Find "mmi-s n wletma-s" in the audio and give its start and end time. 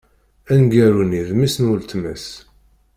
1.35-2.27